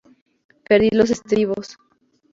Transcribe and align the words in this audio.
Perdí 0.67 0.89
los 0.95 1.11
estribos. 1.11 1.77